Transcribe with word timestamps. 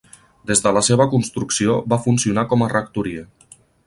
Des 0.51 0.61
de 0.67 0.69
la 0.77 0.81
seva 0.87 1.05
construcció 1.11 1.75
va 1.93 1.99
funcionar 2.05 2.47
com 2.55 2.65
a 2.65 2.71
rectoria. 2.73 3.27